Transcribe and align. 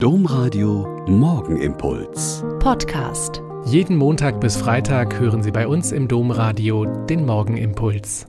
Domradio 0.00 1.04
Morgenimpuls. 1.08 2.44
Podcast. 2.60 3.42
Jeden 3.64 3.96
Montag 3.96 4.40
bis 4.40 4.56
Freitag 4.56 5.18
hören 5.18 5.42
Sie 5.42 5.50
bei 5.50 5.66
uns 5.66 5.90
im 5.90 6.06
Domradio 6.06 6.84
den 7.06 7.26
Morgenimpuls. 7.26 8.28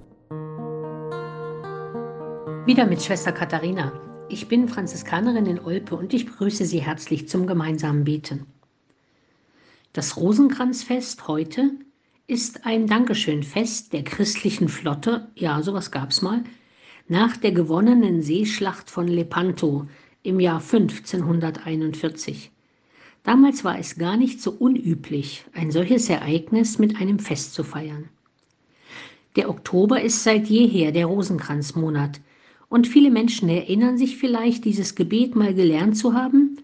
Wieder 2.66 2.88
mit 2.88 3.04
Schwester 3.04 3.32
Katharina. 3.32 3.92
Ich 4.30 4.48
bin 4.48 4.68
Franziskanerin 4.68 5.46
in 5.46 5.60
Olpe 5.60 5.96
und 5.96 6.12
ich 6.12 6.26
begrüße 6.26 6.66
Sie 6.66 6.80
herzlich 6.80 7.30
zum 7.30 7.46
gemeinsamen 7.46 8.04
Beten. 8.04 8.48
Das 9.94 10.18
Rosenkranzfest 10.18 11.28
heute 11.28 11.70
ist 12.26 12.66
ein 12.66 12.88
Dankeschönfest 12.88 13.94
der 13.94 14.04
christlichen 14.04 14.70
Flotte, 14.70 15.28
ja, 15.36 15.62
sowas 15.62 15.92
gab's 15.92 16.24
mal, 16.24 16.44
nach 17.08 17.38
der 17.38 17.52
gewonnenen 17.52 18.24
Seeschlacht 18.24 18.90
von 18.90 19.08
Lepanto 19.08 19.86
im 20.24 20.40
Jahr 20.40 20.62
1541. 20.62 22.52
Damals 23.24 23.64
war 23.64 23.80
es 23.80 23.98
gar 23.98 24.18
nicht 24.18 24.42
so 24.42 24.52
unüblich, 24.52 25.46
ein 25.54 25.72
solches 25.72 26.10
Ereignis 26.10 26.80
mit 26.80 27.00
einem 27.00 27.20
Fest 27.20 27.54
zu 27.54 27.64
feiern. 27.64 28.10
Der 29.36 29.50
Oktober 29.50 30.02
ist 30.02 30.24
seit 30.24 30.48
jeher 30.48 30.92
der 30.92 31.06
Rosenkranzmonat 31.06 32.20
und 32.70 32.88
viele 32.88 33.12
Menschen 33.12 33.50
erinnern 33.50 33.98
sich 33.98 34.18
vielleicht, 34.18 34.66
dieses 34.66 34.96
Gebet 34.96 35.36
mal 35.36 35.54
gelernt 35.54 35.98
zu 35.98 36.14
haben. 36.14 36.58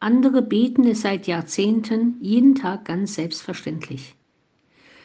Andere 0.00 0.42
beten 0.42 0.86
es 0.86 1.02
seit 1.02 1.26
Jahrzehnten 1.26 2.16
jeden 2.20 2.54
Tag 2.54 2.84
ganz 2.84 3.14
selbstverständlich. 3.14 4.14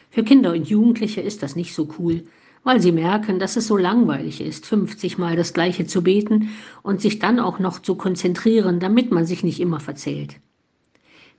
Für 0.09 0.23
Kinder 0.23 0.51
und 0.53 0.67
Jugendliche 0.67 1.21
ist 1.21 1.41
das 1.41 1.55
nicht 1.55 1.73
so 1.73 1.87
cool, 1.99 2.23
weil 2.63 2.81
sie 2.81 2.91
merken, 2.91 3.39
dass 3.39 3.55
es 3.55 3.67
so 3.67 3.77
langweilig 3.77 4.41
ist, 4.41 4.65
50 4.65 5.17
Mal 5.17 5.35
das 5.35 5.53
Gleiche 5.53 5.87
zu 5.87 6.03
beten 6.03 6.49
und 6.83 7.01
sich 7.01 7.19
dann 7.19 7.39
auch 7.39 7.59
noch 7.59 7.79
zu 7.79 7.95
konzentrieren, 7.95 8.79
damit 8.79 9.11
man 9.11 9.25
sich 9.25 9.43
nicht 9.43 9.59
immer 9.59 9.79
verzählt. 9.79 10.35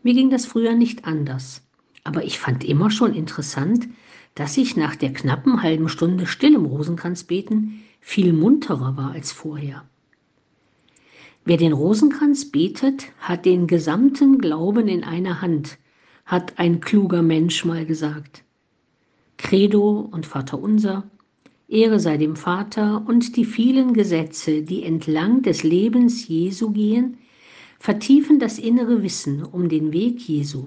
Mir 0.02 0.14
ging 0.14 0.30
das 0.30 0.46
früher 0.46 0.74
nicht 0.74 1.04
anders, 1.04 1.62
aber 2.02 2.24
ich 2.24 2.40
fand 2.40 2.64
immer 2.64 2.90
schon 2.90 3.14
interessant, 3.14 3.88
dass 4.34 4.56
ich 4.56 4.76
nach 4.76 4.96
der 4.96 5.12
knappen 5.12 5.62
halben 5.62 5.88
Stunde 5.88 6.26
stillem 6.26 6.64
Rosenkranz 6.64 7.24
beten 7.24 7.82
viel 8.00 8.32
munterer 8.32 8.96
war 8.96 9.12
als 9.12 9.30
vorher. 9.30 9.84
Wer 11.44 11.56
den 11.56 11.72
Rosenkranz 11.72 12.50
betet, 12.50 13.06
hat 13.18 13.44
den 13.44 13.66
gesamten 13.66 14.38
Glauben 14.38 14.88
in 14.88 15.04
einer 15.04 15.40
Hand, 15.40 15.78
hat 16.24 16.58
ein 16.58 16.80
kluger 16.80 17.22
Mensch 17.22 17.64
mal 17.64 17.86
gesagt. 17.86 18.44
Credo 19.38 20.00
und 20.00 20.26
Vaterunser, 20.26 21.04
Ehre 21.72 21.98
sei 21.98 22.18
dem 22.18 22.36
Vater 22.36 23.02
und 23.06 23.36
die 23.36 23.46
vielen 23.46 23.94
Gesetze, 23.94 24.62
die 24.62 24.82
entlang 24.82 25.40
des 25.40 25.62
Lebens 25.62 26.28
Jesu 26.28 26.70
gehen, 26.70 27.16
vertiefen 27.78 28.38
das 28.38 28.58
innere 28.58 29.02
Wissen 29.02 29.42
um 29.42 29.70
den 29.70 29.92
Weg 29.92 30.20
Jesu. 30.20 30.66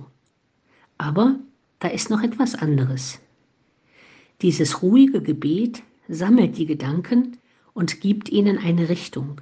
Aber 0.97 1.39
da 1.79 1.89
ist 1.89 2.09
noch 2.09 2.23
etwas 2.23 2.55
anderes. 2.55 3.19
Dieses 4.41 4.81
ruhige 4.81 5.21
Gebet 5.21 5.83
sammelt 6.09 6.57
die 6.57 6.65
Gedanken 6.65 7.37
und 7.73 8.01
gibt 8.01 8.29
ihnen 8.29 8.57
eine 8.57 8.89
Richtung, 8.89 9.41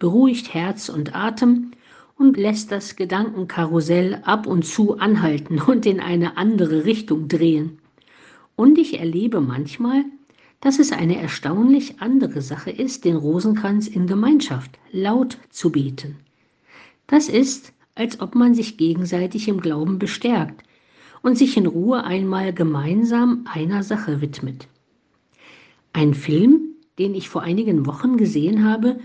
beruhigt 0.00 0.54
Herz 0.54 0.88
und 0.88 1.14
Atem 1.14 1.70
und 2.16 2.36
lässt 2.36 2.72
das 2.72 2.96
Gedankenkarussell 2.96 4.20
ab 4.24 4.46
und 4.46 4.66
zu 4.66 4.98
anhalten 4.98 5.60
und 5.60 5.86
in 5.86 6.00
eine 6.00 6.36
andere 6.36 6.84
Richtung 6.84 7.28
drehen. 7.28 7.78
Und 8.56 8.76
ich 8.76 8.98
erlebe 8.98 9.40
manchmal, 9.40 10.04
dass 10.60 10.78
es 10.78 10.92
eine 10.92 11.20
erstaunlich 11.20 12.00
andere 12.00 12.42
Sache 12.42 12.70
ist, 12.70 13.04
den 13.04 13.16
Rosenkranz 13.16 13.86
in 13.88 14.06
Gemeinschaft 14.06 14.78
laut 14.92 15.38
zu 15.48 15.70
beten. 15.70 16.16
Das 17.06 17.28
ist, 17.28 17.72
als 17.94 18.20
ob 18.20 18.34
man 18.34 18.54
sich 18.54 18.76
gegenseitig 18.76 19.48
im 19.48 19.60
Glauben 19.60 19.98
bestärkt 19.98 20.62
und 21.22 21.36
sich 21.36 21.56
in 21.56 21.66
Ruhe 21.66 22.04
einmal 22.04 22.52
gemeinsam 22.52 23.44
einer 23.52 23.82
Sache 23.82 24.20
widmet. 24.20 24.68
Ein 25.92 26.14
Film, 26.14 26.70
den 26.98 27.14
ich 27.14 27.28
vor 27.28 27.42
einigen 27.42 27.86
Wochen 27.86 28.16
gesehen 28.16 28.64
habe 28.64 29.00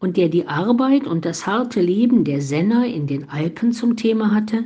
und 0.00 0.16
der 0.16 0.28
die 0.28 0.48
Arbeit 0.48 1.06
und 1.06 1.24
das 1.24 1.46
harte 1.46 1.80
Leben 1.80 2.24
der 2.24 2.40
Senner 2.40 2.86
in 2.86 3.06
den 3.06 3.28
Alpen 3.28 3.72
zum 3.72 3.96
Thema 3.96 4.34
hatte, 4.34 4.64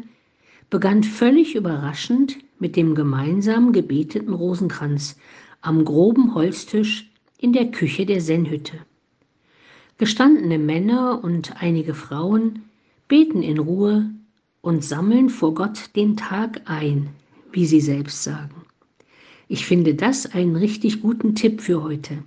begann 0.70 1.02
völlig 1.02 1.54
überraschend 1.54 2.38
mit 2.58 2.76
dem 2.76 2.94
gemeinsam 2.94 3.72
gebeteten 3.72 4.34
Rosenkranz 4.34 5.16
am 5.60 5.84
groben 5.84 6.34
Holztisch 6.34 7.10
in 7.38 7.52
der 7.52 7.70
Küche 7.70 8.06
der 8.06 8.20
Sennhütte. 8.20 8.78
Gestandene 9.98 10.58
Männer 10.58 11.22
und 11.22 11.60
einige 11.60 11.94
Frauen 11.94 12.62
beten 13.08 13.42
in 13.42 13.58
Ruhe 13.58 14.10
und 14.60 14.84
sammeln 14.84 15.28
vor 15.28 15.54
Gott 15.54 15.90
den 15.96 16.16
Tag 16.16 16.62
ein, 16.66 17.10
wie 17.52 17.66
sie 17.66 17.80
selbst 17.80 18.22
sagen. 18.22 18.62
Ich 19.48 19.66
finde 19.66 19.94
das 19.94 20.26
einen 20.26 20.56
richtig 20.56 21.00
guten 21.00 21.34
Tipp 21.34 21.60
für 21.60 21.82
heute. 21.82 22.18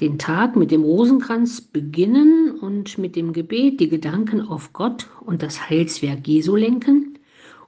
Den 0.00 0.18
Tag 0.18 0.56
mit 0.56 0.70
dem 0.70 0.82
Rosenkranz 0.82 1.60
beginnen 1.60 2.52
und 2.52 2.96
mit 2.96 3.16
dem 3.16 3.32
Gebet 3.32 3.80
die 3.80 3.88
Gedanken 3.88 4.40
auf 4.40 4.72
Gott 4.72 5.08
und 5.20 5.42
das 5.42 5.68
Heilswerk 5.68 6.26
Jesu 6.26 6.56
lenken 6.56 7.18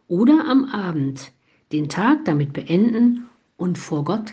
oder 0.08 0.46
am 0.48 0.64
Abend 0.64 1.32
den 1.72 1.88
Tag 1.88 2.24
damit 2.24 2.52
beenden 2.52 3.26
und 3.56 3.76
vor 3.76 4.04
Gott 4.04 4.32